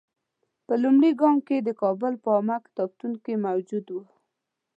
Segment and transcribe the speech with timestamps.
[0.65, 4.03] په لومړي ګام کې د کابل په عامه کتابتون کې موجود وو.